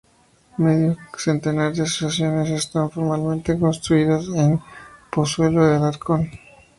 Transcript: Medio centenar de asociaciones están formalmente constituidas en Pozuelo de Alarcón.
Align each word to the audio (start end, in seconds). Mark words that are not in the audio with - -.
Medio 0.57 0.97
centenar 1.15 1.73
de 1.73 1.83
asociaciones 1.83 2.49
están 2.49 2.89
formalmente 2.89 3.59
constituidas 3.59 4.25
en 4.29 4.59
Pozuelo 5.11 5.63
de 5.63 5.75
Alarcón. 5.75 6.31